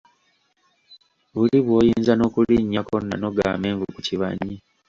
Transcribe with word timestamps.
Buli 1.33 1.57
bwoyinza 1.65 2.13
nokulinyako 2.15 2.93
nonoga 3.01 3.43
amenvu 3.53 3.83
ku 3.93 3.99
kibanyi! 4.07 4.55